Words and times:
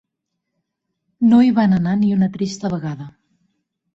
No 1.33 1.41
hi 1.47 1.51
van 1.59 1.77
anar 1.77 1.93
ni 2.05 2.09
una 2.17 2.31
trista 2.37 2.71
vegada. 2.75 3.09